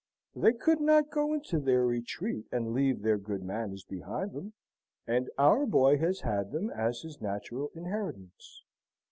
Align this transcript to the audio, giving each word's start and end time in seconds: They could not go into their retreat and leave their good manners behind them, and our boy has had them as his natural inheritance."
They 0.35 0.53
could 0.53 0.81
not 0.81 1.11
go 1.11 1.31
into 1.31 1.59
their 1.59 1.85
retreat 1.85 2.47
and 2.51 2.73
leave 2.73 3.03
their 3.03 3.19
good 3.19 3.43
manners 3.43 3.83
behind 3.83 4.31
them, 4.33 4.53
and 5.05 5.29
our 5.37 5.67
boy 5.67 5.99
has 5.99 6.21
had 6.21 6.51
them 6.51 6.71
as 6.71 7.03
his 7.03 7.21
natural 7.21 7.69
inheritance." 7.75 8.63